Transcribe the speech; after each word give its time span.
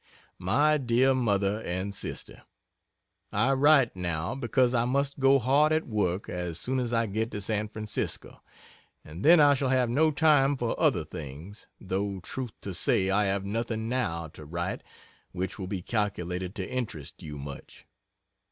DEAR 0.83 1.13
MOTHER 1.13 1.59
AND 1.61 1.93
SISTER, 1.93 2.41
I 3.31 3.51
write, 3.51 3.95
now, 3.95 4.33
because 4.33 4.73
I 4.73 4.83
must 4.85 5.19
go 5.19 5.37
hard 5.37 5.71
at 5.71 5.85
work 5.85 6.27
as 6.27 6.59
soon 6.59 6.79
as 6.79 6.91
I 6.91 7.05
get 7.05 7.29
to 7.29 7.39
San 7.39 7.67
Francisco, 7.67 8.41
and 9.05 9.23
then 9.23 9.39
I 9.39 9.53
shall 9.53 9.69
have 9.69 9.91
no 9.91 10.09
time 10.09 10.57
for 10.57 10.73
other 10.79 11.03
things 11.05 11.67
though 11.79 12.19
truth 12.21 12.59
to 12.61 12.73
say 12.73 13.11
I 13.11 13.25
have 13.25 13.45
nothing 13.45 13.87
now 13.89 14.27
to 14.29 14.43
write 14.43 14.81
which 15.33 15.59
will 15.59 15.67
be 15.67 15.83
calculated 15.83 16.55
to 16.55 16.67
interest 16.67 17.21
you 17.21 17.37
much. 17.37 17.85